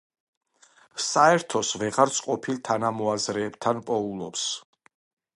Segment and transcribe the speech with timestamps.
[1.07, 4.47] საერთოს ვეღარც ყოფილ თანამოაზრეებთან პოულობს.